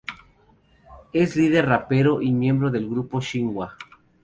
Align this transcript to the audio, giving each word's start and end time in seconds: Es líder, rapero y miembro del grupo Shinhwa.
Es 1.13 1.35
líder, 1.35 1.67
rapero 1.67 2.23
y 2.23 2.31
miembro 2.31 2.71
del 2.71 2.89
grupo 2.89 3.21
Shinhwa. 3.21 3.75